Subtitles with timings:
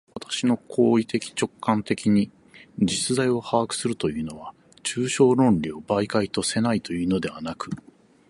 [0.15, 2.31] 私の行為的直観的に
[2.79, 7.69] 実在を把握するというのは、抽象論理を媒介とせないというのではなく、